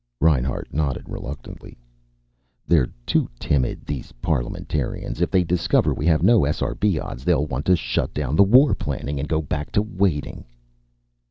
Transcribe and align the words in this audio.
Reinhart 0.19 0.73
nodded 0.73 1.07
reluctantly. 1.07 1.77
"They're 2.65 2.89
too 3.05 3.29
timid, 3.39 3.85
these 3.85 4.13
parliamentarians. 4.13 5.21
If 5.21 5.29
they 5.29 5.43
discover 5.43 5.93
we 5.93 6.07
have 6.07 6.23
no 6.23 6.39
SRB 6.39 6.99
odds 6.99 7.23
they'll 7.23 7.45
want 7.45 7.65
to 7.67 7.75
shut 7.75 8.11
down 8.11 8.35
the 8.35 8.41
war 8.43 8.73
planning 8.73 9.19
and 9.19 9.29
go 9.29 9.43
back 9.43 9.71
to 9.73 9.83
waiting." 9.83 10.45